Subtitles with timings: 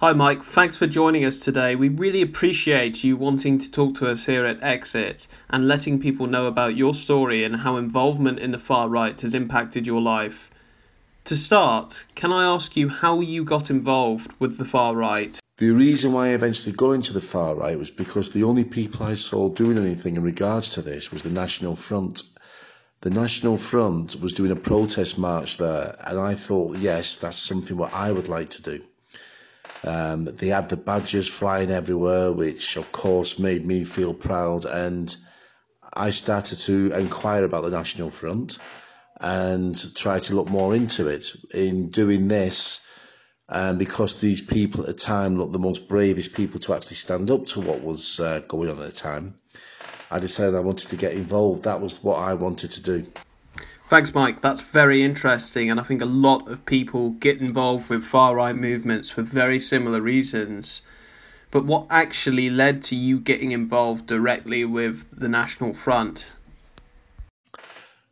[0.00, 0.44] Hi, Mike.
[0.44, 1.74] Thanks for joining us today.
[1.74, 6.28] We really appreciate you wanting to talk to us here at Exit and letting people
[6.28, 10.50] know about your story and how involvement in the far right has impacted your life.
[11.24, 15.36] To start, can I ask you how you got involved with the far right?
[15.56, 19.04] The reason why I eventually got into the far right was because the only people
[19.04, 22.22] I saw doing anything in regards to this was the National Front.
[23.00, 27.76] The National Front was doing a protest march there, and I thought, yes, that's something
[27.76, 28.84] what I would like to do.
[29.84, 34.64] Um, they had the badges flying everywhere, which of course made me feel proud.
[34.64, 35.14] And
[35.92, 38.58] I started to inquire about the National Front
[39.20, 41.32] and try to look more into it.
[41.52, 42.86] In doing this,
[43.48, 47.30] um, because these people at the time looked the most bravest people to actually stand
[47.30, 49.38] up to what was uh, going on at the time,
[50.10, 51.64] I decided I wanted to get involved.
[51.64, 53.06] That was what I wanted to do.
[53.88, 54.42] Thanks, Mike.
[54.42, 58.54] That's very interesting, and I think a lot of people get involved with far right
[58.54, 60.82] movements for very similar reasons.
[61.50, 66.36] But what actually led to you getting involved directly with the National Front?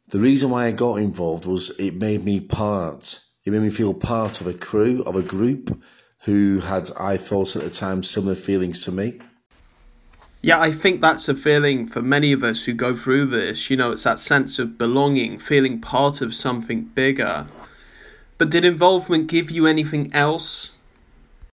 [0.08, 3.92] The reason why I got involved was it made me part, it made me feel
[3.92, 5.78] part of a crew, of a group
[6.24, 9.20] who had, I thought at the time, similar feelings to me.
[10.46, 13.68] Yeah, I think that's a feeling for many of us who go through this.
[13.68, 17.46] You know, it's that sense of belonging, feeling part of something bigger.
[18.38, 20.78] But did involvement give you anything else?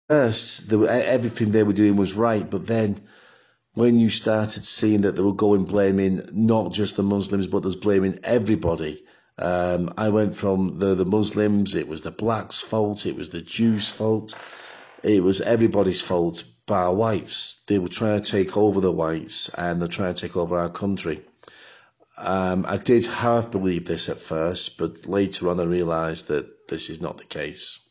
[0.08, 2.96] First, the, everything they were doing was right, but then
[3.74, 7.76] when you started seeing that they were going blaming not just the Muslims, but there's
[7.76, 9.04] blaming everybody.
[9.38, 13.40] Um, I went from the the Muslims, it was the blacks' fault, it was the
[13.40, 14.34] Jews' fault,
[15.02, 17.62] it was everybody's fault bar whites.
[17.66, 20.70] They were trying to take over the whites and they're trying to take over our
[20.70, 21.22] country.
[22.16, 26.90] Um, I did half believe this at first, but later on I realised that this
[26.90, 27.88] is not the case.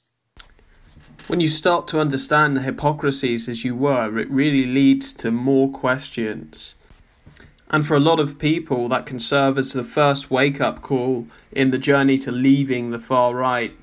[1.28, 5.70] When you start to understand the hypocrisies as you were, it really leads to more
[5.72, 6.76] questions.
[7.70, 11.28] And for a lot of people, that can serve as the first wake up call
[11.52, 13.76] in the journey to leaving the far right.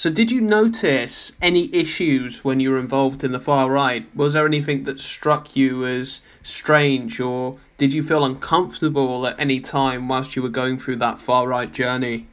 [0.00, 4.08] So, did you notice any issues when you were involved in the far right?
[4.16, 9.60] Was there anything that struck you as strange, or did you feel uncomfortable at any
[9.60, 12.28] time whilst you were going through that far right journey?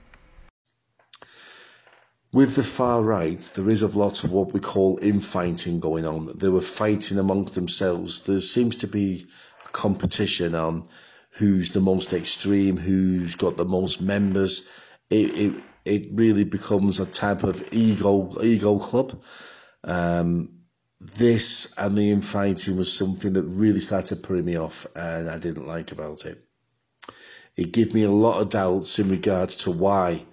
[2.31, 6.37] With the far right, there is a lot of what we call infighting going on.
[6.37, 8.23] They were fighting amongst themselves.
[8.23, 9.25] There seems to be
[9.73, 10.87] competition on
[11.31, 14.69] who's the most extreme, who's got the most members.
[15.09, 15.53] It, it
[15.87, 19.21] it really becomes a type of ego ego club.
[19.83, 20.49] Um,
[20.99, 25.67] this and the infighting was something that really started putting me off, and I didn't
[25.67, 26.43] like about it.
[27.55, 30.23] It gave me a lot of doubts in regards to why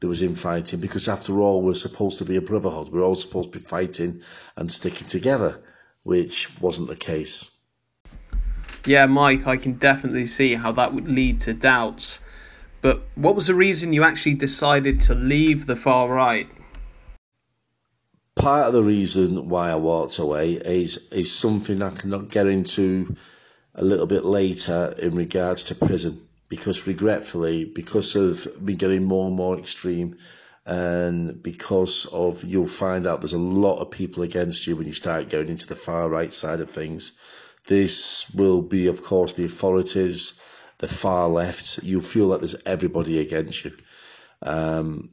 [0.00, 2.88] there was infighting, because after all, we're supposed to be a brotherhood.
[2.88, 4.22] We're all supposed to be fighting
[4.56, 5.62] and sticking together,
[6.02, 7.50] which wasn't the case.
[8.84, 12.18] Yeah, Mike, I can definitely see how that would lead to doubts.
[12.82, 16.48] But what was the reason you actually decided to leave the far right?
[18.34, 23.14] Part of the reason why I walked away is is something I cannot get into
[23.74, 29.28] a little bit later in regards to prison because regretfully because of me getting more
[29.28, 30.16] and more extreme
[30.66, 34.92] and because of you'll find out there's a lot of people against you when you
[34.92, 37.12] start going into the far right side of things
[37.66, 40.41] this will be of course the authorities
[40.82, 43.72] the far left, you feel that there's everybody against you.
[44.42, 45.10] Um,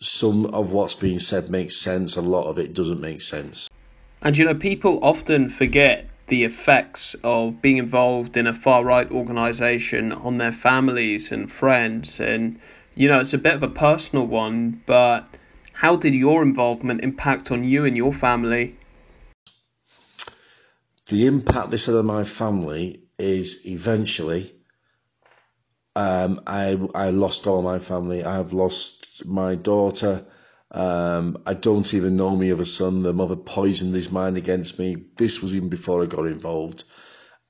[0.00, 3.70] some of what's being said makes sense, a lot of it doesn't make sense.
[4.20, 9.08] And you know, people often forget the effects of being involved in a far right
[9.12, 12.18] organisation on their families and friends.
[12.18, 12.58] And,
[12.96, 15.28] you know, it's a bit of a personal one, but
[15.74, 18.76] how did your involvement impact on you and your family?
[21.06, 24.52] The impact this had on my family is eventually
[25.96, 28.24] um, I I lost all my family.
[28.24, 30.24] I've lost my daughter.
[30.70, 33.02] Um, I don't even know me of a son.
[33.02, 34.96] The mother poisoned his mind against me.
[35.16, 36.84] This was even before I got involved.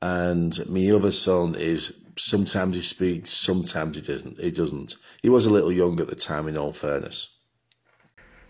[0.00, 4.41] And my other son is sometimes he speaks, sometimes he doesn't.
[4.41, 4.97] He doesn't.
[5.23, 7.39] He was a little young at the time, in all fairness.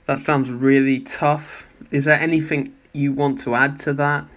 [0.06, 1.67] That sounds really tough.
[1.91, 4.29] Is there anything you want to add to that?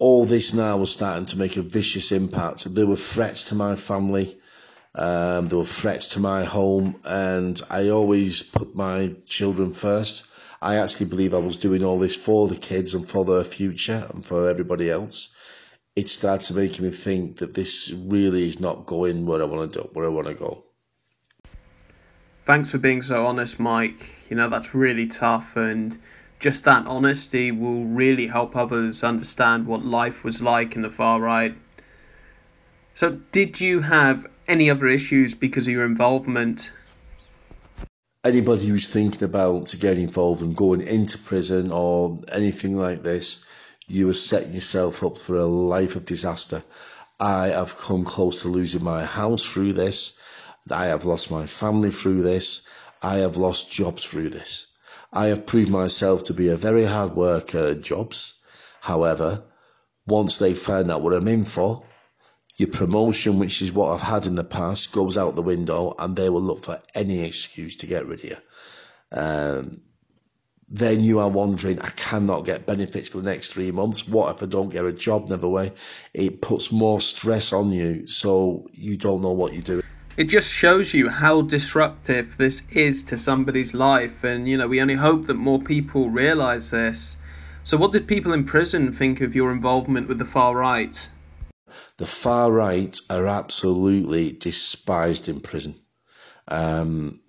[0.00, 2.74] All this now was starting to make a vicious impact.
[2.74, 4.34] There were threats to my family,
[4.94, 10.26] um, there were threats to my home, and I always put my children first.
[10.62, 14.06] I actually believe I was doing all this for the kids and for their future
[14.12, 15.34] and for everybody else.
[15.94, 19.82] It started making me think that this really is not going where I want to
[19.82, 20.64] do, where I want to go.
[22.46, 24.30] Thanks for being so honest, Mike.
[24.30, 25.98] You know, that's really tough, and
[26.40, 31.20] just that honesty will really help others understand what life was like in the far
[31.20, 31.54] right.
[32.94, 36.72] So, did you have any other issues because of your involvement?
[38.24, 43.44] Anybody who's thinking about getting involved and going into prison or anything like this,
[43.86, 46.62] you are setting yourself up for a life of disaster.
[47.18, 50.18] I have come close to losing my house through this.
[50.70, 52.66] I have lost my family through this.
[53.02, 54.69] I have lost jobs through this.
[55.12, 58.40] I have proved myself to be a very hard worker at jobs.
[58.80, 59.42] However,
[60.06, 61.84] once they find out what I'm in for,
[62.56, 66.14] your promotion, which is what I've had in the past, goes out the window and
[66.14, 68.36] they will look for any excuse to get rid of you.
[69.12, 69.82] Um,
[70.68, 74.06] then you are wondering, I cannot get benefits for the next three months.
[74.06, 75.28] What if I don't get a job?
[75.28, 75.72] Never way.
[76.14, 79.82] It puts more stress on you, so you don't know what you're doing.
[80.20, 84.78] It just shows you how disruptive this is to somebody's life, and you know, we
[84.78, 87.16] only hope that more people realize this.
[87.62, 91.08] So, what did people in prison think of your involvement with the far right?
[91.96, 95.74] The far right are absolutely despised in prison.
[96.48, 97.20] Um,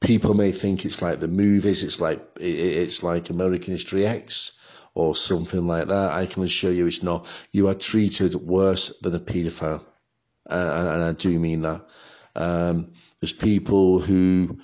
[0.00, 4.58] people may think it's like the movies, it's like it's like American History X
[4.94, 6.10] or something like that.
[6.10, 7.28] I can assure you it's not.
[7.52, 9.84] You are treated worse than a paedophile,
[10.50, 11.88] and, and I do mean that.
[12.34, 14.58] Um, there's people who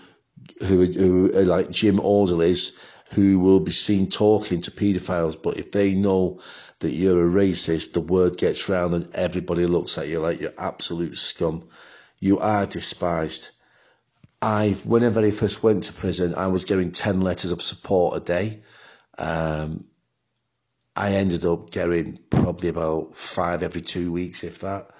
[0.61, 2.79] who who are like gym orderlies
[3.13, 6.41] who will be seen talking to paedophiles, but if they know
[6.81, 10.53] that you're a racist, the word gets round and everybody looks at you like you're
[10.59, 11.69] absolute scum.
[12.19, 13.51] You are despised.
[14.41, 18.21] I, whenever I first went to prison, I was getting 10 letters of support a
[18.21, 18.61] day.
[19.17, 19.87] Um,
[20.95, 24.91] I ended up getting probably about five every two weeks, if that.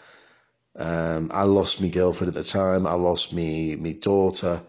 [0.79, 2.87] Um, I lost my girlfriend at the time.
[2.87, 4.63] I lost me my daughter,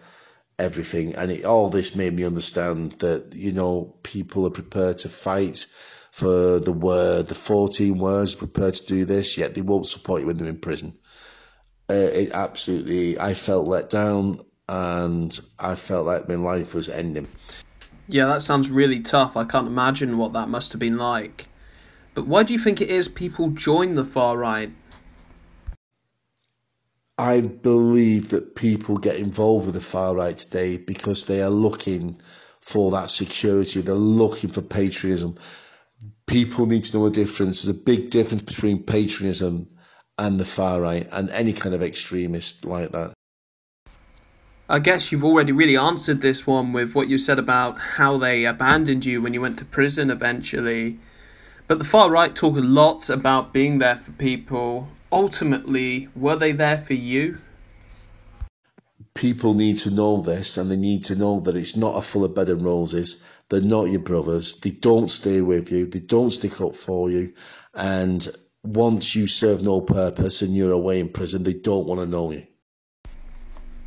[0.57, 5.09] everything, and it, all this made me understand that you know people are prepared to
[5.09, 5.67] fight
[6.11, 10.27] for the word, the 14 words, prepared to do this, yet they won't support you
[10.27, 10.97] when they're in prison.
[11.89, 17.27] Uh, it absolutely, I felt let down and I felt like my life was ending.
[18.07, 19.37] Yeah, that sounds really tough.
[19.37, 21.47] I can't imagine what that must have been like.
[22.13, 24.71] But why do you think it is people join the far right?
[27.19, 32.21] I believe that people get involved with the far right today because they are looking
[32.61, 33.81] for that security.
[33.81, 35.37] They're looking for patriotism.
[36.27, 37.63] People need to know a difference.
[37.63, 39.67] There's a big difference between patriotism
[40.17, 43.11] and the far right and any kind of extremist like that.
[44.69, 48.45] I guess you've already really answered this one with what you said about how they
[48.45, 50.99] abandoned you when you went to prison eventually.
[51.67, 54.87] But the far right talk a lot about being there for people.
[55.11, 57.39] Ultimately, were they there for you?
[59.13, 62.23] People need to know this and they need to know that it's not a full
[62.23, 63.23] of bed and roses.
[63.49, 64.59] They're not your brothers.
[64.59, 65.87] They don't stay with you.
[65.87, 67.33] They don't stick up for you.
[67.73, 68.25] And
[68.63, 72.31] once you serve no purpose and you're away in prison, they don't want to know
[72.31, 72.45] you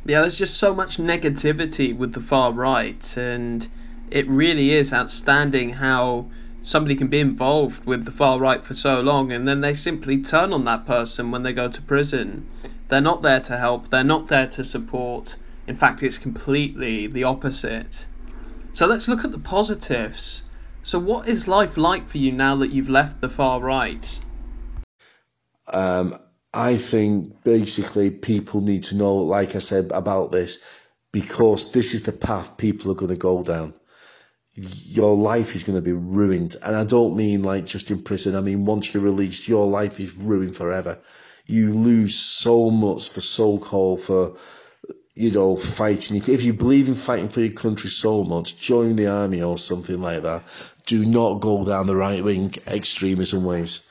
[0.05, 3.69] yeah, there's just so much negativity with the far right, and
[4.11, 6.29] it really is outstanding how
[6.63, 10.21] somebody can be involved with the far right for so long and then they simply
[10.21, 12.49] turn on that person when they go to prison.
[12.87, 15.35] They're not there to help, they're not there to support.
[15.67, 18.05] In fact, it's completely the opposite.
[18.71, 20.43] So let's look at the positives.
[20.81, 24.19] So, what is life like for you now that you've left the far right?
[25.67, 26.19] Um,
[26.53, 30.63] I think basically people need to know, like I said, about this
[31.11, 33.73] because this is the path people are going to go down.
[34.55, 36.55] Your life is going to be ruined.
[36.63, 38.35] And I don't mean like just in prison.
[38.35, 40.99] I mean, once you're released, your life is ruined forever.
[41.45, 44.37] You lose so much for so called for,
[45.15, 46.17] you know, fighting.
[46.17, 50.01] If you believe in fighting for your country so much, join the army or something
[50.01, 50.43] like that.
[50.85, 53.87] Do not go down the right wing extremism ways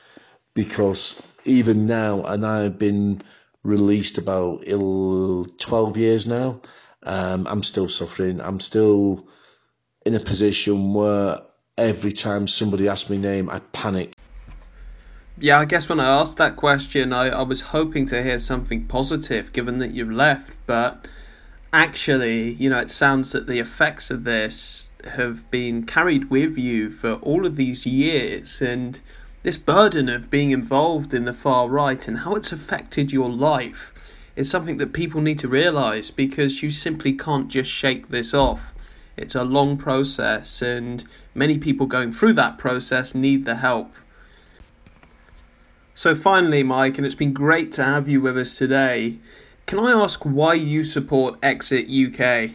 [0.53, 3.21] because even now, and I've been
[3.63, 6.61] released about 12 years now,
[7.03, 8.39] um, I'm still suffering.
[8.39, 9.27] I'm still
[10.05, 11.41] in a position where
[11.77, 14.13] every time somebody asked me name, I panic.
[15.37, 18.85] Yeah, I guess when I asked that question, I, I was hoping to hear something
[18.85, 21.07] positive given that you've left, but
[21.71, 26.91] actually, you know, it sounds that the effects of this have been carried with you
[26.91, 28.99] for all of these years, and
[29.41, 33.93] this burden of being involved in the far right and how it's affected your life
[34.35, 38.72] is something that people need to realize because you simply can't just shake this off.
[39.15, 41.03] It's a long process, and
[41.35, 43.93] many people going through that process need the help.
[45.95, 49.19] So, finally, Mike, and it's been great to have you with us today.
[49.67, 52.51] Can I ask why you support Exit UK?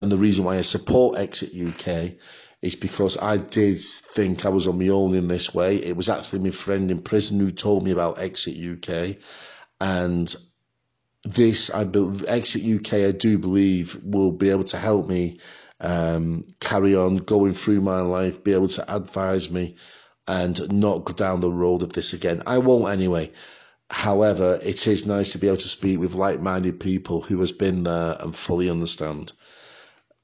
[0.00, 2.12] And the reason why I support Exit UK
[2.62, 5.76] is because I did think I was on my own in this way.
[5.76, 9.16] It was actually my friend in prison who told me about Exit UK,
[9.80, 10.32] and
[11.24, 15.38] this I believe Exit UK I do believe will be able to help me
[15.80, 19.76] um, carry on going through my life, be able to advise me,
[20.26, 22.42] and not go down the road of this again.
[22.46, 23.32] I won't anyway.
[23.90, 27.84] However, it is nice to be able to speak with like-minded people who has been
[27.84, 29.32] there and fully understand.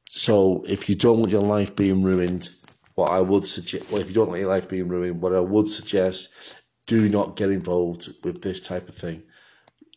[0.06, 2.50] So, if you don't want your life being ruined,
[2.94, 5.40] what I would suggest, well, if you don't want your life being ruined, what I
[5.40, 6.34] would suggest,
[6.86, 9.22] do not get involved with this type of thing.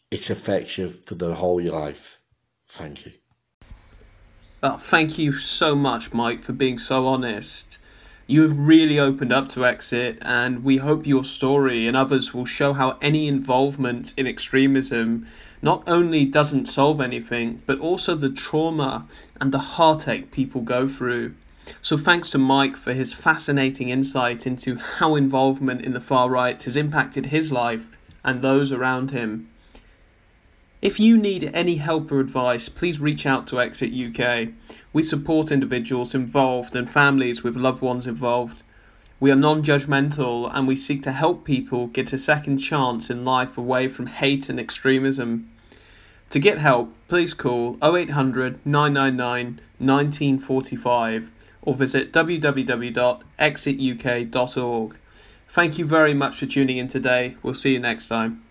[0.10, 2.20] It affects you for the whole of your life.
[2.70, 3.12] Thank you.
[4.64, 7.78] Oh, thank you so much, Mike, for being so honest.
[8.26, 12.46] You have really opened up to Exit, and we hope your story and others will
[12.46, 15.28] show how any involvement in extremism
[15.62, 19.08] not only doesn't solve anything, but also the trauma
[19.40, 21.36] and the heartache people go through.
[21.82, 26.62] So, thanks to Mike for his fascinating insight into how involvement in the far right
[26.64, 27.86] has impacted his life
[28.24, 29.50] and those around him.
[30.88, 34.53] If you need any help or advice, please reach out to Exit UK.
[34.94, 38.63] We support individuals involved and families with loved ones involved.
[39.20, 43.25] We are non judgmental and we seek to help people get a second chance in
[43.25, 45.50] life away from hate and extremism.
[46.29, 51.32] To get help, please call 0800 999 1945
[51.63, 54.98] or visit www.exituk.org.
[55.50, 57.36] Thank you very much for tuning in today.
[57.44, 58.47] We'll see you next time.